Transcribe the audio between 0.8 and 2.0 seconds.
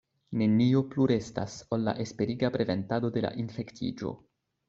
plu restas, ol la